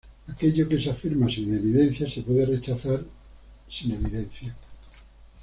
[0.27, 3.05] Aquello que se afirma sin evidencia se puede rechazar
[3.69, 4.57] sin evidencia.